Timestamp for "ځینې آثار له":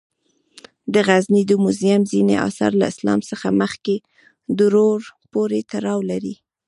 2.11-2.85